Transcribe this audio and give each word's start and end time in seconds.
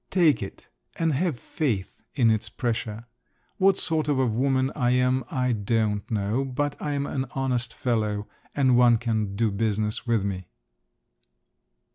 Take 0.09 0.41
it, 0.41 0.67
and 0.95 1.13
have 1.13 1.39
faith 1.39 2.01
in 2.15 2.31
its 2.31 2.49
pressure. 2.49 3.05
What 3.57 3.77
sort 3.77 4.07
of 4.07 4.17
a 4.17 4.25
woman 4.25 4.71
I 4.75 4.89
am, 4.93 5.23
I 5.29 5.51
don't 5.51 6.09
know; 6.09 6.43
but 6.43 6.75
I'm 6.81 7.05
an 7.05 7.27
honest 7.35 7.71
fellow, 7.71 8.27
and 8.55 8.75
one 8.75 8.97
can 8.97 9.35
do 9.35 9.51
business 9.51 10.07
with 10.07 10.25
me." 10.25 10.47